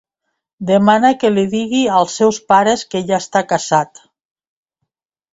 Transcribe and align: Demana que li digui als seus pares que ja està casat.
Demana 0.67 1.09
que 1.23 1.29
li 1.33 1.43
digui 1.51 1.81
als 1.97 2.15
seus 2.21 2.39
pares 2.53 2.85
que 2.93 3.01
ja 3.11 3.19
està 3.25 3.43
casat. 3.53 4.01